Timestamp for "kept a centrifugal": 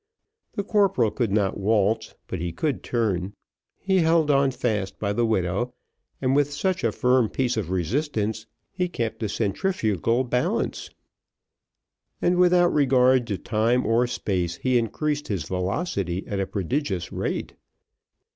8.89-10.23